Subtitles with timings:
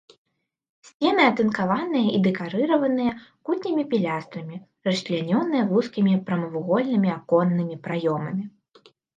[0.87, 3.11] Сцены атынкаваныя і дэкарыраваныя
[3.49, 4.57] кутнімі пілястрамі,
[4.89, 8.43] расчлянёныя вузкімі прамавугольнымі аконнымі праёмамі.